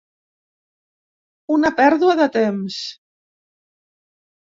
Una 1.57 1.71
pèrdua 1.83 2.17
de 2.25 2.29
temps. 2.41 2.83